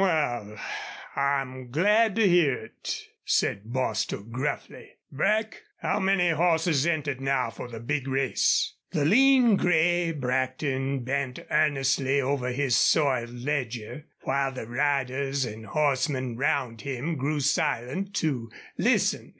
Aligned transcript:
"Wal, 0.00 0.56
I'm 1.14 1.70
glad 1.70 2.16
to 2.16 2.26
hear 2.26 2.54
it," 2.54 3.02
said 3.26 3.64
Bostil, 3.70 4.22
gruffly. 4.22 4.92
"Brack, 5.12 5.60
how 5.82 6.00
many 6.00 6.30
hosses 6.30 6.86
entered 6.86 7.20
now 7.20 7.50
for 7.50 7.68
the 7.68 7.80
big 7.80 8.08
race?" 8.08 8.76
The 8.92 9.04
lean, 9.04 9.56
gray 9.58 10.10
Brackton 10.12 11.00
bent 11.00 11.40
earnestly 11.50 12.18
over 12.18 12.48
his 12.48 12.76
soiled 12.76 13.28
ledger, 13.40 14.06
while 14.22 14.50
the 14.52 14.66
riders 14.66 15.44
and 15.44 15.66
horsemen 15.66 16.34
round 16.38 16.80
him 16.80 17.16
grew 17.16 17.40
silent 17.40 18.14
to 18.14 18.50
listen. 18.78 19.34